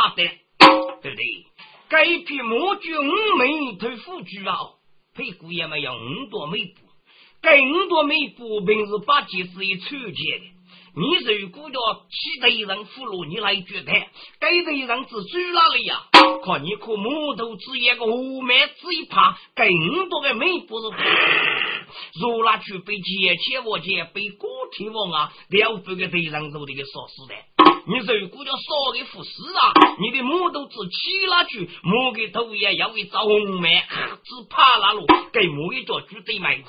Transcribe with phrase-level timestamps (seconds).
[0.00, 0.22] 他的，
[1.02, 1.24] 对不对？
[1.88, 3.02] 该批毛具五
[3.36, 4.56] 枚头副具啊，
[5.16, 6.86] 屁股也没有五多枚布，
[7.42, 10.46] 该五多枚布平时八戒是一穿件的。
[10.92, 11.04] 你
[11.38, 11.78] 如果叫
[12.10, 14.08] 其他人俘虏你来决战，
[14.40, 16.08] 该头人是追哪里呀？
[16.44, 20.86] 看你可木头只一个五面只一怕，更多的美不是。
[22.20, 27.69] 如那去被劫切我劫被郭天王啊，了不个敌人做的个说死的。
[27.90, 33.82] 你如果叫少个副师啊，你的木头只起那去，木个头也要一遭红面，
[34.22, 36.62] 只怕那路给木一脚举对埋。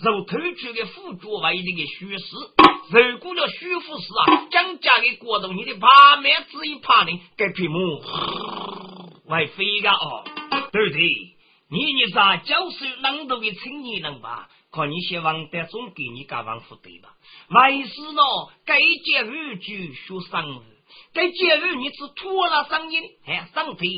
[0.00, 2.36] 如偷去的辅助为这个虚实，
[2.90, 8.00] 如果叫虚副师啊，将家的过度，你的八面之一怕的该屏幕
[9.26, 10.24] 为飞个哦，
[10.70, 11.02] 对不对？
[11.70, 14.48] 你你啥教授能读的青年人吧？
[14.70, 17.14] 看你希望得总给你干王府对吧？
[17.48, 18.22] 为师呢，
[18.64, 20.76] 该节日就学生日，
[21.14, 23.88] 该节日你只拖了声音，还上腿。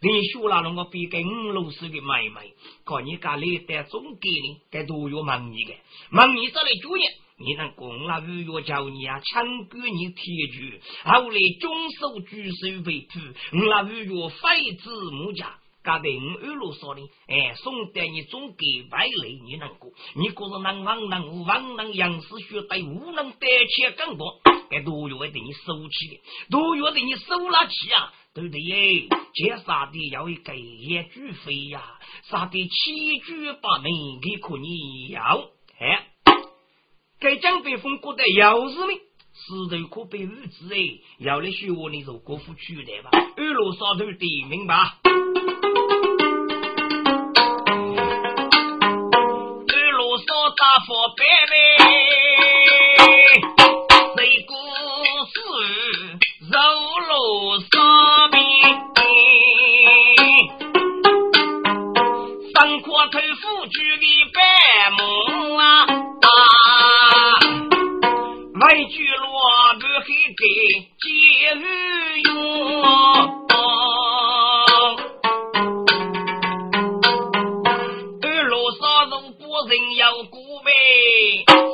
[0.00, 2.42] 连续那龙个比给五六十的买卖，
[2.84, 5.74] 看你家里的总给呢，该都要问你的，
[6.10, 7.00] 问你这里主意，
[7.38, 13.20] 你能供那预约叫你啊，强给你贴住，后来中手举手为主，
[13.52, 28.12] 我那预约废纸木家，家的五二路说的，哎，送给你总给外来你能过，你个是能王能武王能杨氏学对无能得钱更多，该都要得你收起的，都要得你收了起啊。
[28.34, 29.08] 对不对耶？
[29.34, 31.82] 这杀的要一个一句飞呀，
[32.30, 33.84] 杀的七句八门
[34.22, 36.06] 给可你要哎，
[37.20, 38.94] 该江北风过得要是呢，
[39.34, 40.78] 石头可被日子哎，
[41.18, 45.01] 要来学我你做国父取代吧，二路杀头的明白？
[50.72, 50.78] 杀
[51.16, 51.61] 大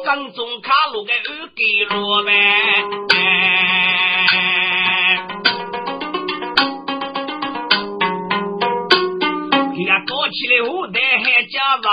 [0.08, 2.32] 当中卡路个二给罗呗。
[9.84, 11.90] 呀，躲起来我得还家吧，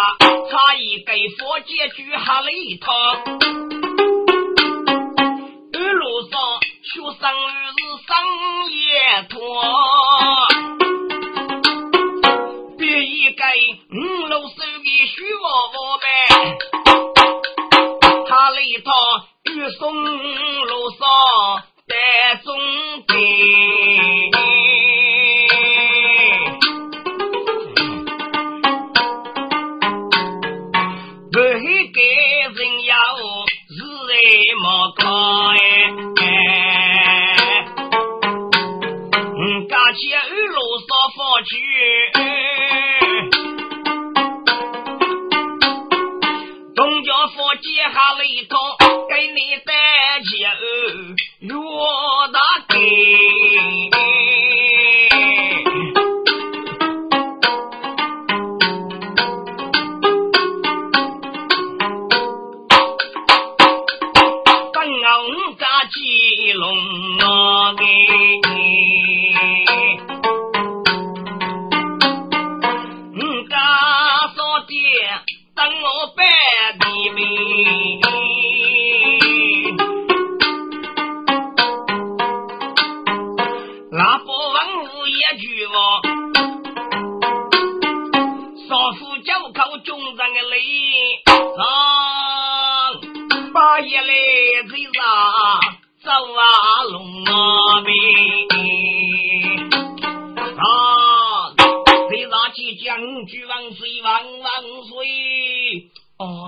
[0.50, 2.94] 差一给佛界举哈了一套。
[5.74, 6.40] 二路上
[6.84, 7.78] 学生儿是
[8.08, 8.16] 上
[8.72, 9.36] 夜托。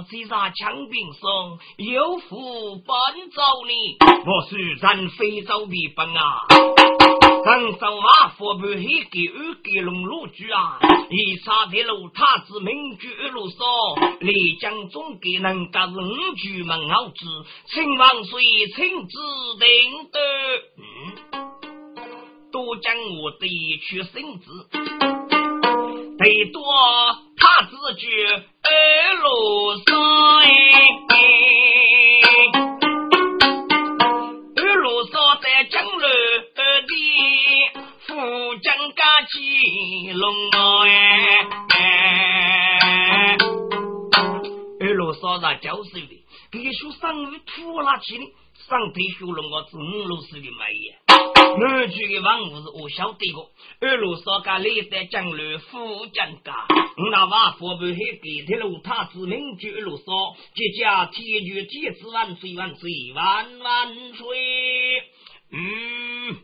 [0.09, 6.45] 枪兵声，有福奔走你，我是人非走必奔啊！
[7.45, 10.79] 人生马佛不黑给二给龙路居啊！
[11.09, 13.59] 一杀的路他子名居二路上，
[14.21, 17.15] 丽江总给能干是五居门傲子，
[17.67, 18.41] 秦王岁
[18.75, 19.19] 亲自
[19.59, 20.19] 定得，
[20.77, 21.41] 嗯，
[22.51, 23.47] 多将我的
[23.87, 24.67] 去生子，
[26.17, 26.63] 得多
[27.37, 28.07] 他自觉。
[28.69, 29.95] 二路车
[30.35, 31.15] 哎
[34.57, 35.11] 二路车
[35.41, 36.03] 在江里
[36.53, 36.59] 的
[38.05, 38.11] 富
[38.57, 40.57] 建赶集龙啊
[41.77, 43.37] 哎
[44.81, 48.19] 二路车在教苏里别个说上海土垃圾
[48.67, 51.07] 上退休龙我是五路车的卖呀。
[51.59, 56.65] 那句的房我是我晓得的二路少家历代将来富将家，
[56.97, 60.03] 我那瓦佛不还给铁路他子民居二路少，
[60.55, 64.27] 这家天主天子万岁万岁万万岁！
[65.51, 66.37] 嗯，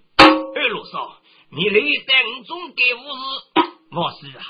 [0.56, 1.18] 二路少，
[1.50, 4.46] 你历代五中给五日，我是啊，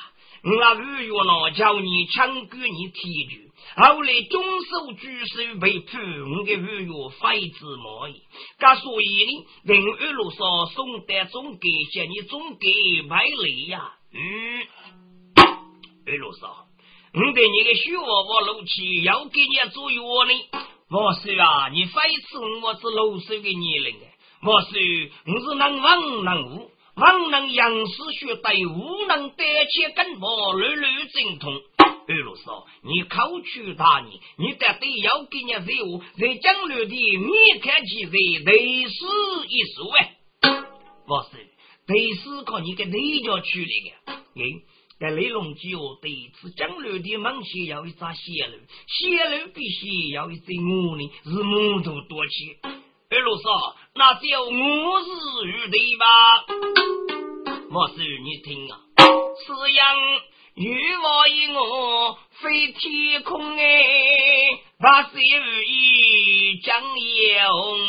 [0.45, 3.53] 我那日月老叫你强给你天主。
[3.77, 6.91] 后来中手举手被判，我的日月
[7.21, 8.21] 非子毛矣。
[8.59, 12.67] 噶所以呢，等二路上送的总给些，你总给
[13.07, 13.93] 买礼呀？
[14.13, 14.67] 嗯，
[16.07, 16.49] 二路上，
[17.13, 20.33] 我对你的虚娃娃怒气要给你做药呢。
[20.89, 24.05] 我说啊，你非是我是六岁的年龄的，
[24.43, 24.69] 我说
[25.25, 31.51] 我是能文能武，文能杨氏学对，武能得切根毛，屡屡精通。
[32.07, 40.15] 二路说：“你口去大你，你得得要给人任务，在将来的面看起来，得死一说哎。
[41.07, 41.37] 我是
[41.87, 44.13] 得死靠你个内家去的个。
[44.13, 44.43] 哎，
[44.99, 48.57] 在雷龙基哦，对此将来的门前要一扎线路，
[48.87, 52.57] 线路必须要一只我呢，是木头多起。
[53.13, 54.49] 二路说：那就我
[55.03, 56.05] 是玉对吧？
[57.69, 59.95] 我是你听啊，是样。”
[60.55, 63.65] 欲望与我飞天空哎，
[64.79, 67.79] 把水如意江夜红。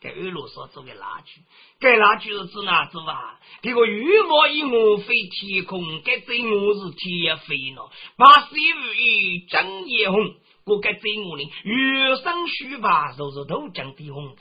[0.00, 1.40] 给二路所做的那句，
[1.80, 3.40] 该那句是指哪子吧？
[3.62, 7.82] 这个欲望与我飞天空，该对我是天飞呢。
[8.16, 10.34] 把水如意江夜红，
[10.66, 14.36] 我该追我呢，月上虚吧，就是头将的红。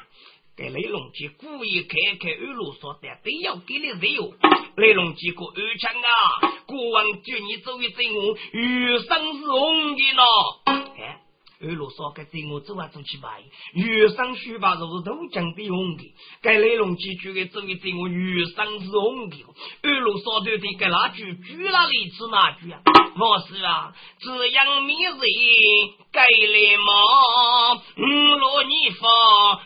[0.58, 4.34] 给雷龙吉故意开开二路说的，都要给你肉。
[4.76, 10.24] 雷龙吉过二枪啊，国王叫你走一走，我余生是红的呢。
[10.98, 11.22] 哎，
[11.62, 13.30] 二路说该走我走啊走去吧，
[13.74, 16.14] 余生书法都是都讲的红的。
[16.42, 19.38] 该雷龙记句给走一走，我余生是红的。
[19.84, 22.82] 二路说对的，该那句句哪里是哪句啊？
[23.18, 25.18] 我是啊，只养米人
[26.12, 28.06] 盖来毛，五
[28.36, 29.08] 罗泥发，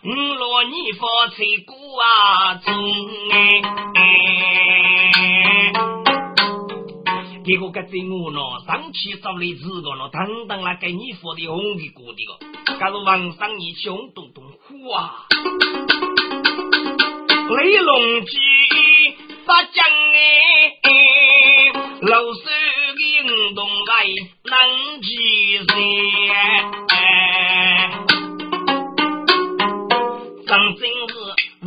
[0.03, 2.71] 五罗泥发吹鼓啊，钟
[3.23, 3.61] 哎。
[7.45, 12.37] 结果个这我呢，上去找来自个呢，等等来给你发的红的过的个，
[12.79, 15.25] 假如晚上一起红咚咚呼啊，
[17.57, 18.37] 雷龙鸡
[19.45, 19.83] 发将
[20.83, 20.87] 哎，
[22.01, 22.41] 老师。
[23.01, 24.05] 运动来
[24.43, 24.51] 能
[25.01, 25.07] 几
[25.53, 25.65] 人？
[30.47, 31.13] 张真是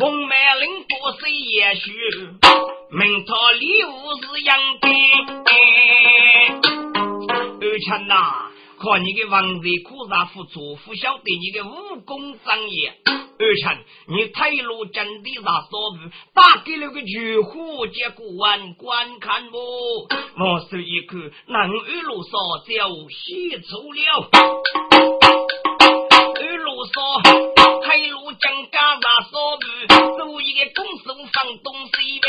[0.01, 0.91] 文脉灵不
[1.21, 1.83] 谁也许，
[2.95, 3.91] 明朝礼物
[4.21, 4.91] 是杨兵。
[7.59, 12.93] 二强呐，看你的王贼苦杀付出，不晓得你的武功长也。
[13.07, 13.79] 二强，
[14.09, 16.01] 你退路真的啥所部，
[16.35, 19.57] 打给了个巨虎结果万观看不？
[19.57, 22.33] 我手一看，南二路上
[22.67, 24.29] 就写错了。
[26.35, 27.23] 二路上
[27.81, 29.65] 退路将干啥所部，
[30.19, 32.29] 做一个公手放东西呗。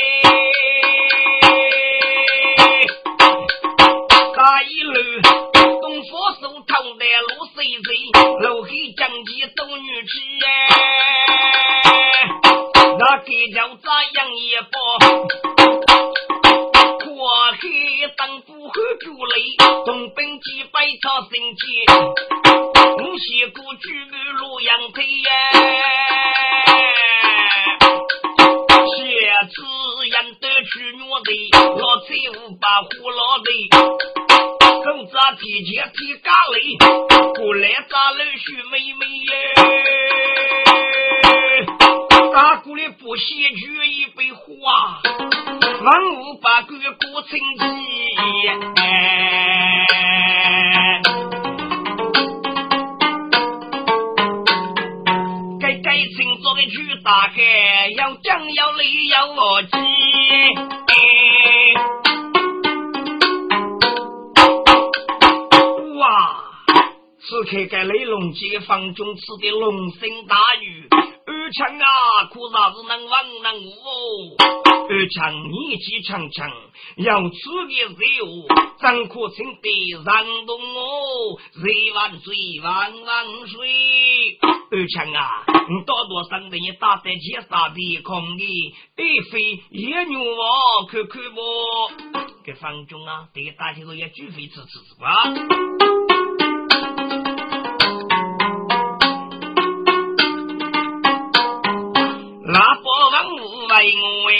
[32.03, 33.47] 的，老财务把胡老的，
[34.83, 36.55] 狗子提前提咖喱，
[37.35, 39.31] 过来咋老许妹妹耶？
[42.33, 45.01] 大姑的不写举一杯花，
[45.81, 47.61] 万物把个过成绩。
[55.61, 57.33] 该该称作的举大海，
[57.97, 59.69] 要讲要理要逻辑。
[66.03, 66.43] 哇！
[67.17, 70.89] 此刻该雷龙街房中吃的龙生大鱼。
[71.25, 74.35] 二强啊，可啥子能王能武哦？
[74.89, 76.51] 二强年纪长长，
[76.97, 77.37] 要吃
[77.69, 77.73] 的
[78.17, 78.45] 肉，
[78.81, 81.35] 怎可称得让动我？
[81.95, 84.37] 万万岁，万万岁！
[84.71, 91.41] 二强啊，你多多生的，你打得起杀的空的，一飞也牛王看看不？
[92.43, 95.92] 给方中啊，对大家都要举飞支持吧。
[103.85, 104.31] 我为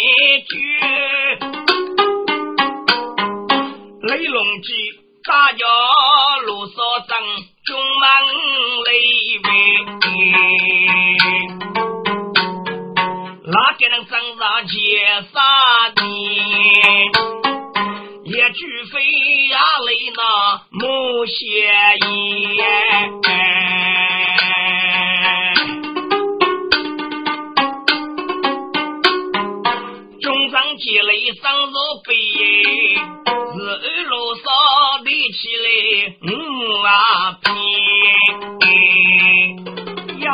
[0.47, 0.55] 主，
[4.07, 4.71] 雷龙记
[5.25, 5.65] 大家
[6.45, 6.75] 路上
[7.09, 7.11] 争，
[7.65, 8.07] 中门
[8.85, 8.89] 雷
[9.43, 9.47] 为，
[13.51, 14.73] 哪个能争上前
[15.33, 15.35] 三
[16.07, 17.11] 年？
[18.23, 18.55] 也除
[18.93, 18.95] 非
[19.49, 20.21] 呀雷那
[20.71, 20.81] 木
[21.25, 21.35] 仙
[22.55, 22.63] 爷。
[30.83, 32.13] 积累上若悲，
[33.23, 33.31] 是
[33.63, 34.43] 二路上
[35.05, 35.65] 立起来
[36.21, 36.27] 五
[36.81, 37.47] 啊片
[40.19, 40.27] 呀，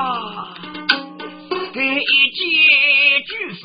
[1.72, 2.41] 这一节
[3.27, 3.63] 巨飞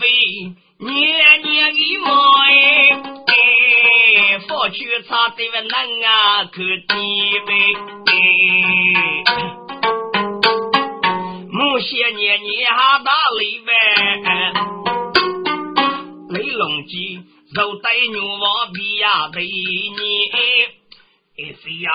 [0.79, 2.07] 年年一毛
[2.43, 3.33] 哎，
[4.47, 5.73] 佛去差的为难
[6.05, 6.93] 啊可地
[7.47, 7.51] 位，
[11.51, 13.11] 母些年年还打
[17.55, 19.49] 鸡肉带牛王皮呀，对你。
[21.37, 21.91] 哎飞呀，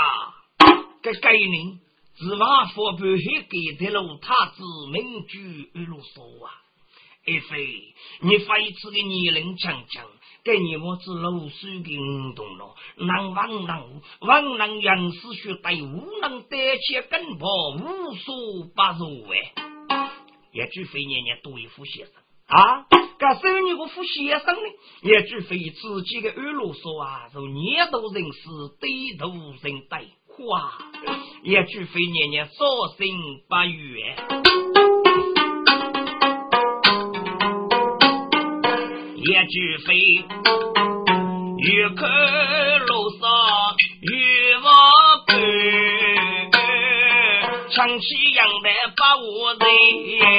[1.04, 1.80] 这该人
[2.18, 4.63] 是王佛不黑给的路，他子
[4.94, 6.48] 名句一路说啊，
[7.28, 10.06] 哎飞，你发一次的年龄强强，
[10.46, 20.10] 给你我只老师的五懂了，能万能万能人士学对，无能得切根破，无所不入哎，
[20.54, 22.13] 也除非年年多一副先生。
[22.50, 22.86] 啊，
[23.20, 24.62] 这三年个副先生呢，
[25.03, 28.39] 也除非自己的二路说啊，如年度人士
[28.82, 29.29] 对头
[29.62, 30.72] 人对话，
[31.44, 32.51] 也除非年年少
[32.98, 33.08] 生
[33.48, 34.15] 八月，
[39.15, 39.96] 也除非
[41.60, 42.10] 越看
[42.88, 43.29] 路上
[44.01, 44.74] 越往
[45.27, 45.32] 北，
[47.75, 50.38] 长期养的把我人。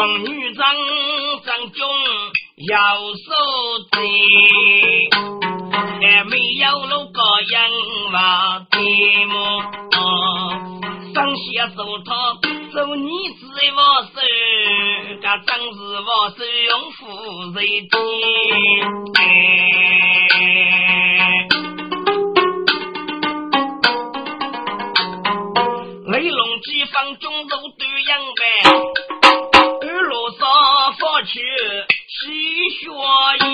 [0.00, 0.64] 空女张
[1.44, 1.86] 张中
[2.66, 2.72] 要
[3.12, 3.28] 守
[3.92, 3.98] 贼，
[6.00, 7.54] 还没有路个人
[8.10, 8.78] 话题
[9.26, 9.34] 目。
[11.12, 12.08] 上下手套
[12.72, 14.16] 做女子的我手，
[15.20, 16.98] 这真是我手用夫
[17.52, 17.60] 人
[26.06, 28.42] 雷龙机房中肉断羊呗，
[33.00, 33.49] 我。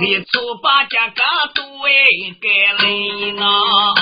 [0.00, 1.22] 你出把家家
[1.54, 3.92] 都哎给来呐。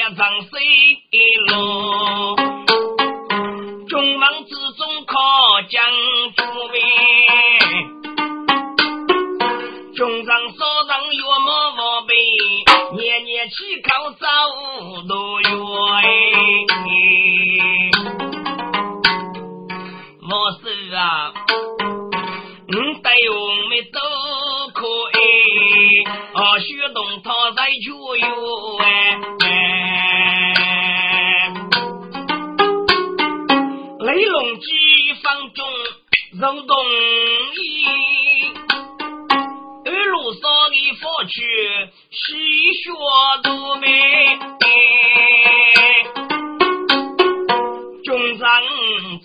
[0.00, 0.60] 个他也长水
[1.46, 1.79] 路，
[36.40, 37.60] 劳动力。
[39.84, 41.32] 二路上的佛去
[42.10, 42.82] 西学
[43.42, 43.86] 都没，
[48.02, 48.40] 军人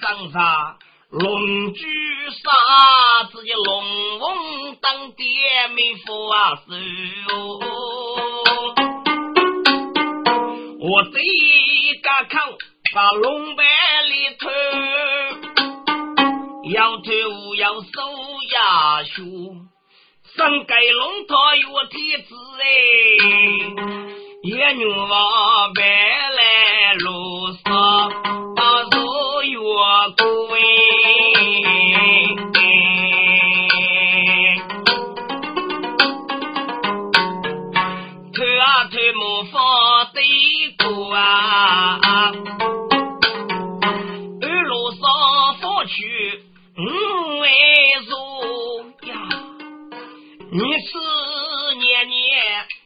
[0.01, 0.75] 长沙
[1.09, 1.79] 龙居
[2.31, 2.43] 杀
[3.31, 4.25] 自己龙王
[4.81, 5.25] 当爹
[5.73, 6.59] 没佛啊，
[10.79, 12.57] 我这一家口
[12.93, 13.63] 把龙白
[14.09, 14.49] 里头。
[16.73, 17.89] 摇头要手
[18.53, 19.23] 呀手。
[20.35, 22.65] 生盖龙套有天子哎，
[24.43, 26.04] 眼牛王白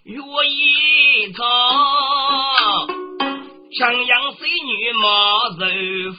[0.09, 1.45] 月一场，
[3.77, 5.05] 强阳水女马
[5.59, 5.61] 肉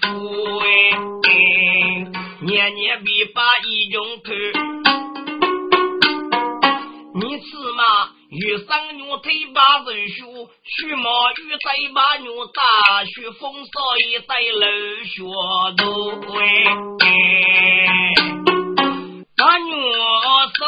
[0.01, 0.05] 富
[0.61, 0.65] 哎，
[2.43, 4.31] 年年必把一用头。
[7.17, 7.83] 你是嘛？
[8.31, 12.63] 与生女腿把人修，须毛与再把牛打，
[13.07, 13.73] 须风骚
[14.09, 15.25] 一带流血
[15.77, 15.83] 多
[16.39, 16.39] 哎。
[19.37, 19.75] 把牛
[20.55, 20.63] 手，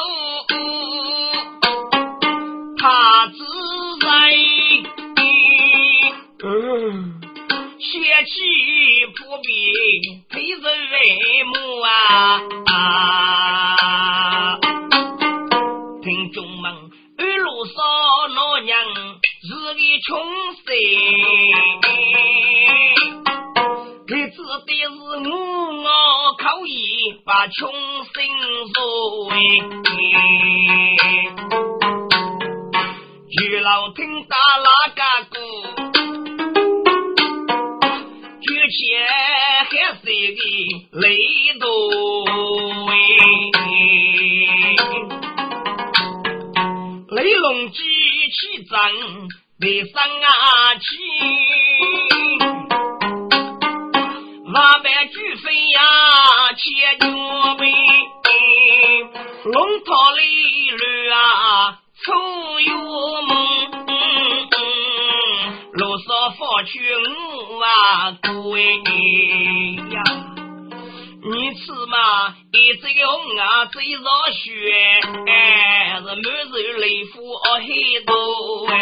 [8.43, 9.47] 血气扑鼻，
[10.29, 11.89] 配人为母啊！
[16.03, 16.73] 听众们，
[17.19, 17.75] 二路上
[18.35, 18.77] 老娘
[19.43, 20.11] 是个穷
[20.55, 20.67] 生。
[24.09, 24.77] 他指的是
[25.29, 25.31] 我，
[25.85, 25.89] 我
[26.37, 26.71] 可以
[27.25, 28.13] 把穷心
[28.75, 28.77] 说。
[29.33, 29.39] 玉
[47.23, 48.91] 雷龙机器长，
[49.61, 50.83] 雷声啊起。
[54.53, 55.81] 万般俱飞呀，
[56.57, 57.07] 千脚
[57.55, 57.71] 背，
[59.45, 59.55] 龙
[59.85, 62.13] 套里乱啊，愁
[62.59, 62.77] 有
[63.23, 63.31] 梦。
[65.75, 68.83] 路上放去五啊鬼，
[71.75, 74.03] 是嘛一只红啊，嘴上
[74.35, 74.45] 血，
[75.97, 78.73] 是满手泪付哦很多哎。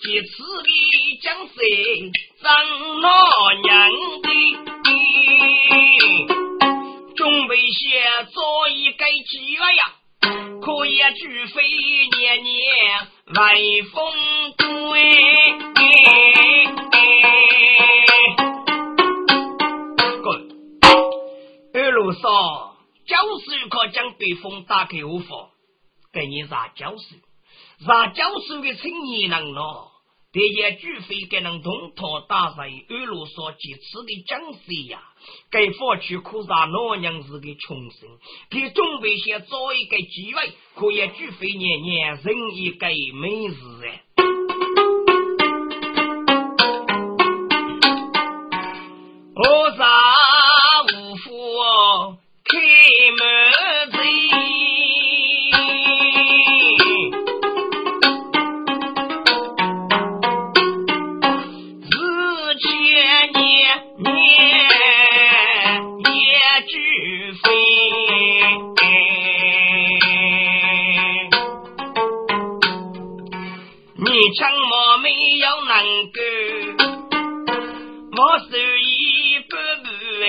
[0.00, 0.68] 一次的
[1.22, 1.58] 江水
[2.40, 2.48] 涨
[3.00, 3.08] 了
[24.42, 25.48] 风打开无妨，
[26.12, 27.84] 给你啥教授？
[27.86, 29.92] 啥教授的青年人咯？
[30.30, 35.00] 这些巨飞给人同堂打在二路上几次的江水呀，
[35.50, 38.08] 该放去可是老娘是个穷生，
[38.50, 44.04] 给准备些找一个机会，可以巨飞年年人一个美事哎。
[49.34, 49.84] 我啥
[74.34, 75.74] 枪毛没有能
[76.12, 76.20] 够，
[78.12, 79.88] 我手一步步
[80.22, 80.26] 哎，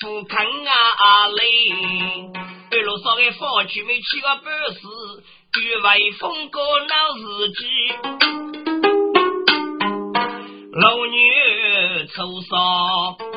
[0.00, 0.34] 俯瞰
[0.66, 1.42] 啊嘞，
[2.72, 4.80] 一路上的风趣没起个本事，
[5.60, 7.58] 与威风过老司机，
[10.72, 11.18] 老女
[12.14, 13.35] 抽烧，老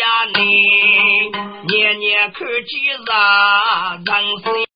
[0.00, 1.28] 呀你
[1.68, 4.69] 年年看见啥人生。